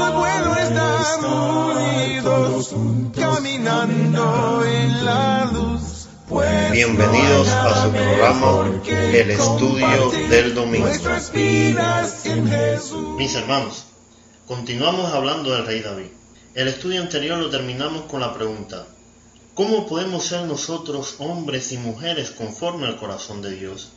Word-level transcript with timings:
Como 0.00 0.26
es 0.26 0.48
bueno 0.48 0.56
estar 0.56 1.24
unidos, 1.26 2.74
caminando 3.14 4.64
en 4.64 5.04
la 5.04 5.44
luz. 5.52 6.08
Pues 6.26 6.72
Bienvenidos 6.72 7.48
a 7.48 7.82
su 7.84 7.90
programa 7.90 8.80
El 8.88 9.30
Estudio 9.30 10.10
del 10.30 10.54
Domingo. 10.54 10.88
Mis 13.18 13.34
hermanos, 13.34 13.84
continuamos 14.46 15.12
hablando 15.12 15.52
del 15.52 15.66
rey 15.66 15.80
David. 15.82 16.10
El 16.54 16.68
estudio 16.68 17.02
anterior 17.02 17.38
lo 17.38 17.50
terminamos 17.50 18.06
con 18.06 18.20
la 18.20 18.32
pregunta, 18.32 18.86
¿cómo 19.52 19.86
podemos 19.86 20.24
ser 20.24 20.46
nosotros 20.46 21.16
hombres 21.18 21.72
y 21.72 21.76
mujeres 21.76 22.30
conforme 22.30 22.86
al 22.86 22.96
corazón 22.96 23.42
de 23.42 23.50
Dios? 23.50 23.92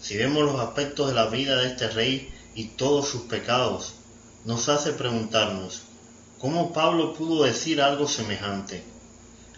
Si 0.00 0.16
vemos 0.16 0.44
los 0.44 0.60
aspectos 0.60 1.06
de 1.08 1.14
la 1.14 1.26
vida 1.26 1.54
de 1.58 1.68
este 1.68 1.86
rey 1.90 2.28
y 2.56 2.70
todos 2.70 3.08
sus 3.08 3.22
pecados, 3.22 3.95
nos 4.46 4.68
hace 4.68 4.92
preguntarnos, 4.92 5.82
¿cómo 6.38 6.72
Pablo 6.72 7.14
pudo 7.14 7.42
decir 7.42 7.82
algo 7.82 8.06
semejante? 8.06 8.84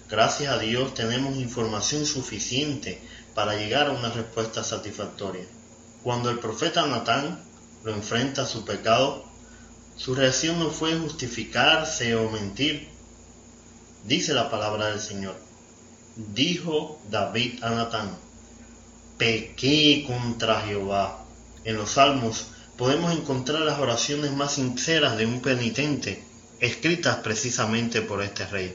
Gracias 0.09 0.51
a 0.51 0.59
Dios 0.59 0.95
tenemos 0.95 1.37
información 1.37 2.07
suficiente 2.07 2.99
para 3.35 3.55
llegar 3.57 3.89
a 3.89 3.93
una 3.93 4.09
respuesta 4.09 4.65
satisfactoria. 4.65 5.45
Cuando 6.03 6.31
el 6.31 6.39
profeta 6.39 6.87
Natán 6.87 7.45
lo 7.85 7.93
enfrenta 7.93 8.43
a 8.43 8.47
su 8.47 8.65
pecado, 8.65 9.27
su 9.97 10.15
reacción 10.15 10.59
no 10.59 10.71
fue 10.71 10.99
justificarse 10.99 12.17
o 12.17 12.31
mentir. 12.31 12.89
Dice 14.05 14.33
la 14.33 14.51
palabra 14.51 14.87
del 14.87 15.01
Señor. 15.01 15.37
Dijo 16.17 16.99
David 17.11 17.63
a 17.63 17.71
Natán, 17.71 18.17
pequé 19.19 20.07
contra 20.07 20.63
Jehová. 20.63 21.27
En 21.65 21.77
los 21.77 21.91
salmos 21.91 22.47
podemos 22.79 23.13
encontrar 23.13 23.63
las 23.63 23.81
oraciones 23.81 24.33
más 24.33 24.53
sinceras 24.53 25.19
de 25.19 25.27
un 25.27 25.41
penitente, 25.41 26.23
escritas 26.61 27.17
precisamente 27.17 28.03
por 28.03 28.23
este 28.23 28.47
rey. 28.47 28.73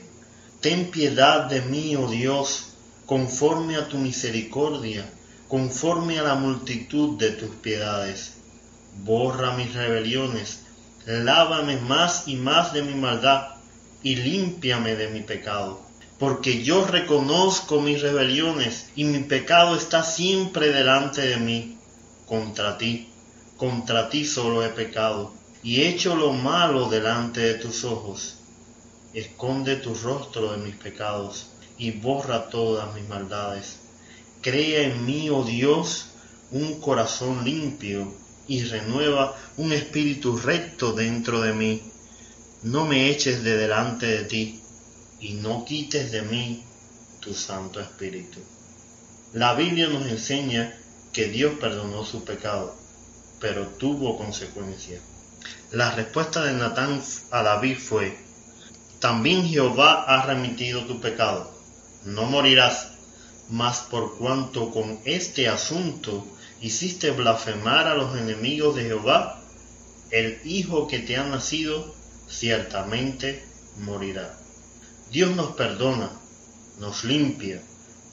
Ten 0.60 0.92
piedad 0.92 1.46
de 1.46 1.62
mí, 1.62 1.96
oh 1.96 2.10
Dios, 2.10 2.74
conforme 3.06 3.78
a 3.78 3.88
tu 3.88 3.98
misericordia, 3.98 5.10
conforme 5.48 6.20
a 6.20 6.24
la 6.24 6.36
multitud 6.36 7.18
de 7.18 7.32
tus 7.32 7.56
piedades. 7.56 8.34
Borra 9.06 9.56
mis 9.56 9.74
rebeliones, 9.74 10.60
lávame 11.06 11.78
más 11.78 12.28
y 12.28 12.36
más 12.36 12.74
de 12.74 12.84
mi 12.84 12.96
maldad, 12.96 13.56
y 14.04 14.18
límpiame 14.18 14.96
de 14.98 15.08
mi 15.08 15.22
pecado. 15.22 15.82
Porque 16.20 16.62
yo 16.62 16.86
reconozco 16.86 17.80
mis 17.80 18.02
rebeliones, 18.02 18.88
y 18.98 19.06
mi 19.06 19.20
pecado 19.20 19.78
está 19.78 20.04
siempre 20.04 20.74
delante 20.74 21.22
de 21.22 21.38
mí. 21.38 21.78
Contra 22.26 22.78
ti, 22.78 23.13
contra 23.58 24.10
ti 24.10 24.26
solo 24.26 24.64
he 24.64 24.70
pecado, 24.70 25.34
y 25.62 25.82
he 25.82 25.90
hecho 25.90 26.16
lo 26.16 26.34
malo 26.34 26.90
delante 26.90 27.42
de 27.42 27.54
tus 27.56 27.84
ojos. 27.84 28.36
Esconde 29.14 29.76
tu 29.78 29.94
rostro 29.94 30.52
de 30.52 30.58
mis 30.58 30.76
pecados, 30.76 31.48
y 31.78 31.92
borra 31.92 32.50
todas 32.50 32.94
mis 32.94 33.08
maldades. 33.08 33.80
Crea 34.42 34.84
en 34.84 35.06
mí, 35.06 35.30
oh 35.30 35.44
Dios, 35.44 36.08
un 36.52 36.80
corazón 36.80 37.46
limpio, 37.46 38.14
y 38.48 38.64
renueva 38.64 39.36
un 39.58 39.72
espíritu 39.72 40.38
recto 40.38 40.94
dentro 40.94 41.42
de 41.42 41.54
mí. 41.54 41.82
No 42.64 42.86
me 42.86 43.10
eches 43.10 43.44
de 43.44 43.58
delante 43.58 44.06
de 44.06 44.24
ti, 44.26 44.62
y 45.20 45.34
no 45.34 45.64
quites 45.64 46.12
de 46.12 46.22
mí 46.24 46.64
tu 47.22 47.34
Santo 47.34 47.80
Espíritu. 47.80 48.40
La 49.34 49.54
Biblia 49.54 49.88
nos 49.88 50.06
enseña 50.08 50.78
que 51.14 51.30
Dios 51.30 51.54
perdonó 51.60 52.04
su 52.04 52.24
pecado, 52.24 52.76
pero 53.44 53.68
tuvo 53.68 54.18
consecuencias. 54.18 55.02
La 55.74 55.92
respuesta 55.92 56.46
de 56.46 56.54
Natán 56.54 57.04
a 57.30 57.44
David 57.44 57.78
fue, 57.78 58.18
también 59.00 59.46
Jehová 59.46 60.06
ha 60.08 60.26
remitido 60.26 60.86
tu 60.86 61.02
pecado, 61.02 61.54
no 62.06 62.24
morirás, 62.24 62.94
mas 63.50 63.80
por 63.80 64.18
cuanto 64.18 64.72
con 64.72 64.98
este 65.04 65.50
asunto 65.50 66.26
hiciste 66.62 67.12
blasfemar 67.12 67.88
a 67.88 67.96
los 67.96 68.18
enemigos 68.18 68.78
de 68.78 68.86
Jehová, 68.86 69.42
el 70.10 70.40
hijo 70.46 70.88
que 70.88 71.00
te 71.00 71.18
ha 71.18 71.26
nacido 71.26 71.94
ciertamente 72.30 73.46
morirá. 73.80 74.38
Dios 75.12 75.36
nos 75.36 75.52
perdona, 75.58 76.12
nos 76.80 77.04
limpia, 77.04 77.62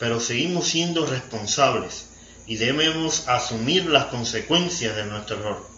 pero 0.00 0.18
seguimos 0.18 0.66
siendo 0.66 1.06
responsables 1.06 2.09
y 2.50 2.56
debemos 2.56 3.28
asumir 3.28 3.86
las 3.86 4.06
consecuencias 4.06 4.96
de 4.96 5.04
nuestro 5.04 5.36
error. 5.36 5.68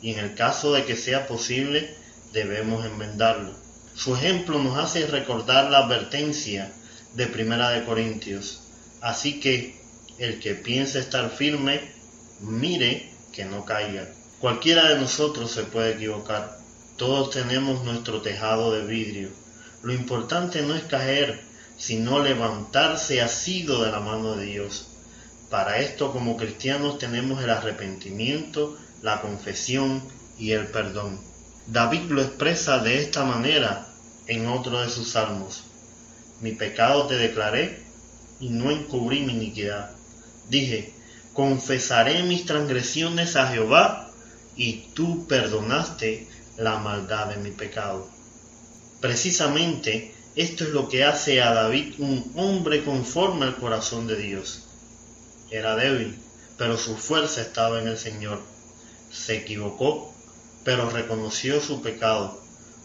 Y 0.00 0.12
en 0.12 0.20
el 0.20 0.34
caso 0.36 0.72
de 0.72 0.84
que 0.84 0.94
sea 0.94 1.26
posible, 1.26 1.96
debemos 2.32 2.86
enmendarlo. 2.86 3.52
Su 3.96 4.14
ejemplo 4.14 4.62
nos 4.62 4.78
hace 4.78 5.04
recordar 5.08 5.68
la 5.68 5.78
advertencia 5.78 6.72
de 7.14 7.26
Primera 7.26 7.70
de 7.70 7.84
Corintios. 7.84 8.62
Así 9.00 9.40
que 9.40 9.80
el 10.18 10.38
que 10.38 10.54
piense 10.54 11.00
estar 11.00 11.28
firme, 11.28 11.80
mire 12.38 13.10
que 13.32 13.44
no 13.44 13.64
caiga. 13.64 14.06
Cualquiera 14.38 14.88
de 14.88 15.00
nosotros 15.00 15.50
se 15.50 15.64
puede 15.64 15.94
equivocar. 15.94 16.56
Todos 16.96 17.30
tenemos 17.30 17.82
nuestro 17.82 18.22
tejado 18.22 18.70
de 18.70 18.86
vidrio. 18.86 19.30
Lo 19.82 19.92
importante 19.92 20.62
no 20.62 20.76
es 20.76 20.84
caer, 20.84 21.40
sino 21.76 22.22
levantarse 22.22 23.20
asido 23.22 23.82
de 23.82 23.90
la 23.90 23.98
mano 23.98 24.36
de 24.36 24.46
Dios. 24.46 24.92
Para 25.50 25.78
esto 25.78 26.12
como 26.12 26.36
cristianos 26.36 26.98
tenemos 26.98 27.42
el 27.42 27.50
arrepentimiento, 27.50 28.76
la 29.02 29.20
confesión 29.20 30.02
y 30.38 30.52
el 30.52 30.66
perdón. 30.66 31.20
David 31.68 32.10
lo 32.10 32.22
expresa 32.22 32.78
de 32.78 33.00
esta 33.00 33.24
manera 33.24 33.86
en 34.26 34.46
otro 34.46 34.80
de 34.80 34.88
sus 34.88 35.10
salmos. 35.10 35.64
Mi 36.40 36.52
pecado 36.52 37.06
te 37.06 37.16
declaré 37.16 37.82
y 38.40 38.50
no 38.50 38.70
encubrí 38.70 39.20
mi 39.20 39.34
iniquidad. 39.34 39.92
Dije, 40.48 40.92
confesaré 41.32 42.22
mis 42.22 42.44
transgresiones 42.44 43.36
a 43.36 43.48
Jehová 43.48 44.10
y 44.56 44.88
tú 44.94 45.26
perdonaste 45.26 46.28
la 46.56 46.78
maldad 46.78 47.26
de 47.28 47.36
mi 47.36 47.50
pecado. 47.50 48.08
Precisamente 49.00 50.14
esto 50.34 50.64
es 50.64 50.70
lo 50.70 50.88
que 50.88 51.04
hace 51.04 51.40
a 51.40 51.52
David 51.52 51.94
un 51.98 52.32
hombre 52.34 52.84
conforme 52.84 53.46
al 53.46 53.56
corazón 53.56 54.06
de 54.06 54.16
Dios. 54.16 54.65
Era 55.56 55.74
débil, 55.74 56.14
pero 56.58 56.76
su 56.76 56.98
fuerza 56.98 57.40
estaba 57.40 57.80
en 57.80 57.88
el 57.88 57.96
Señor. 57.96 58.42
Se 59.10 59.38
equivocó, 59.38 60.14
pero 60.64 60.90
reconoció 60.90 61.62
su 61.62 61.80
pecado, 61.80 62.38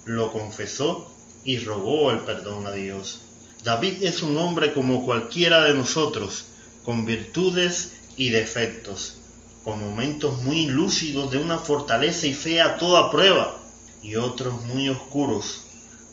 lo 0.05 0.31
confesó 0.31 1.13
y 1.43 1.57
rogó 1.57 2.11
el 2.11 2.19
perdón 2.19 2.65
a 2.67 2.71
Dios. 2.71 3.23
David 3.65 4.03
es 4.03 4.23
un 4.23 4.37
hombre 4.37 4.71
como 4.71 5.03
cualquiera 5.05 5.65
de 5.65 5.73
nosotros, 5.73 6.45
con 6.85 7.05
virtudes 7.05 7.91
y 8.15 8.29
defectos, 8.29 9.17
con 9.65 9.81
momentos 9.81 10.41
muy 10.41 10.67
lúcidos 10.67 11.29
de 11.29 11.39
una 11.39 11.57
fortaleza 11.57 12.25
y 12.25 12.33
fe 12.33 12.61
a 12.61 12.77
toda 12.77 13.11
prueba, 13.11 13.61
y 14.01 14.15
otros 14.15 14.63
muy 14.63 14.87
oscuros, 14.87 15.65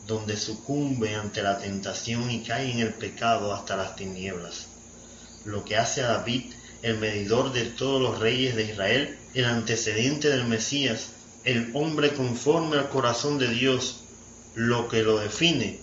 donde 0.07 0.35
sucumbe 0.35 1.15
ante 1.15 1.41
la 1.41 1.57
tentación 1.57 2.29
y 2.29 2.43
cae 2.43 2.69
en 2.69 2.79
el 2.79 2.93
pecado 2.95 3.53
hasta 3.53 3.77
las 3.77 3.95
tinieblas. 3.95 4.67
Lo 5.45 5.63
que 5.65 5.77
hace 5.77 6.01
a 6.01 6.07
David 6.07 6.53
el 6.81 6.97
medidor 6.97 7.51
de 7.51 7.65
todos 7.65 8.01
los 8.01 8.19
reyes 8.19 8.55
de 8.55 8.63
Israel, 8.63 9.17
el 9.33 9.45
antecedente 9.45 10.29
del 10.29 10.45
Mesías, 10.45 11.09
el 11.43 11.71
hombre 11.73 12.13
conforme 12.13 12.77
al 12.77 12.89
corazón 12.89 13.37
de 13.37 13.49
Dios, 13.49 14.01
lo 14.55 14.87
que 14.87 15.03
lo 15.03 15.19
define 15.19 15.79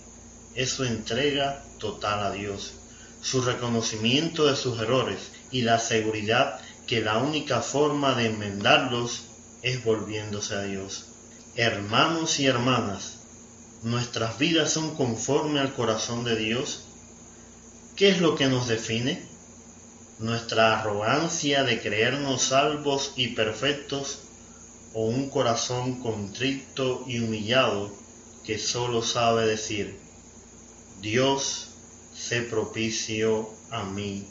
es 0.55 0.71
su 0.71 0.83
entrega 0.83 1.63
total 1.77 2.23
a 2.23 2.31
Dios, 2.31 2.73
su 3.21 3.41
reconocimiento 3.41 4.45
de 4.47 4.55
sus 4.55 4.79
errores 4.79 5.19
y 5.51 5.61
la 5.61 5.79
seguridad 5.79 6.59
que 6.87 7.01
la 7.01 7.17
única 7.17 7.61
forma 7.61 8.15
de 8.15 8.27
enmendarlos 8.27 9.25
es 9.61 9.83
volviéndose 9.83 10.55
a 10.55 10.61
Dios. 10.61 11.05
Hermanos 11.55 12.39
y 12.39 12.47
hermanas, 12.47 13.19
¿nuestras 13.83 14.37
vidas 14.39 14.71
son 14.71 14.95
conforme 14.95 15.59
al 15.59 15.73
corazón 15.73 16.23
de 16.23 16.35
Dios? 16.35 16.85
¿Qué 17.95 18.09
es 18.09 18.19
lo 18.19 18.35
que 18.35 18.47
nos 18.47 18.67
define? 18.67 19.26
¿Nuestra 20.19 20.79
arrogancia 20.79 21.63
de 21.63 21.79
creernos 21.79 22.41
salvos 22.41 23.13
y 23.15 23.29
perfectos 23.29 24.19
o 24.93 25.05
un 25.05 25.29
corazón 25.29 26.01
contrito 26.01 27.03
y 27.05 27.19
humillado 27.19 27.91
que 28.43 28.57
solo 28.57 29.03
sabe 29.03 29.45
decir, 29.45 29.95
Dios, 31.01 31.67
sé 32.15 32.41
propicio 32.41 33.47
a 33.69 33.83
mí, 33.83 34.25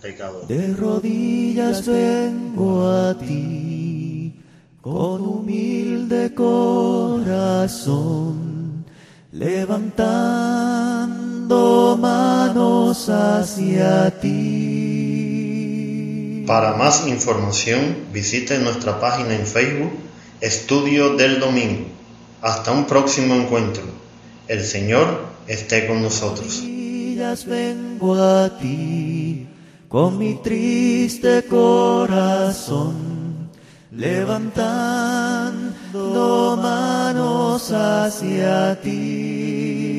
pecador. 0.00 0.48
De 0.48 0.74
rodillas 0.74 1.86
vengo 1.86 2.84
a 2.84 3.16
ti 3.16 4.34
con 4.80 5.20
humilde 5.20 6.34
corazón, 6.34 7.76
levantando 9.30 10.32
manos 11.96 13.08
hacia 13.08 14.10
ti. 14.18 14.61
Para 16.46 16.76
más 16.76 17.06
información 17.06 17.96
visite 18.12 18.58
nuestra 18.58 19.00
página 19.00 19.34
en 19.34 19.46
Facebook 19.46 19.92
Estudio 20.40 21.16
del 21.16 21.38
Domingo 21.38 21.86
Hasta 22.40 22.72
un 22.72 22.86
próximo 22.86 23.34
encuentro. 23.34 23.84
El 24.48 24.64
Señor 24.64 25.26
esté 25.46 25.86
con 25.86 26.02
nosotros. 26.02 26.64
vengo 27.46 28.14
a 28.16 28.50
manos 36.56 37.70
hacia 37.70 38.80
ti. 38.80 39.92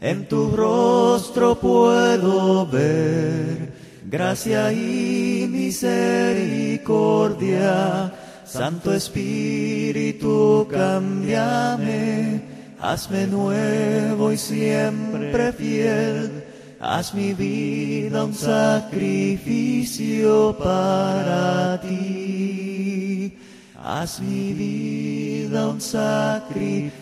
En 0.00 0.28
tu 0.28 0.54
rostro 0.54 1.58
puedo 1.58 2.66
ver 2.66 3.75
gracia 4.08 4.72
y 4.72 5.46
misericordia. 5.50 8.14
Santo 8.44 8.94
Espíritu, 8.94 10.68
cámbiame, 10.70 12.40
hazme 12.80 13.26
nuevo 13.26 14.30
y 14.32 14.38
siempre 14.38 15.52
fiel. 15.52 16.44
Haz 16.78 17.14
mi 17.14 17.32
vida 17.34 18.24
un 18.24 18.34
sacrificio 18.34 20.56
para 20.56 21.80
ti. 21.80 23.36
Haz 23.82 24.20
mi 24.20 24.52
vida 24.52 25.66
un 25.68 25.80
sacrificio 25.80 26.92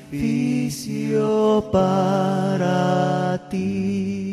para 1.71 3.47
ti. 3.51 4.24